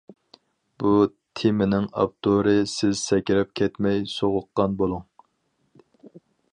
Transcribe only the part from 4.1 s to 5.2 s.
سوغۇققان بولۇڭ.